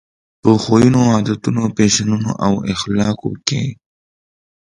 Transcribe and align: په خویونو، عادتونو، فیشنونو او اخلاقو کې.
په 0.41 0.49
خویونو، 0.61 1.01
عادتونو، 1.13 1.63
فیشنونو 1.75 2.31
او 2.45 2.53
اخلاقو 2.73 3.29
کې. 3.47 3.63